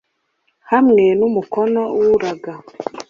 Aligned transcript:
hamwe 0.71 1.03
n’umukono 1.19 1.81
w’uraga. 1.99 2.53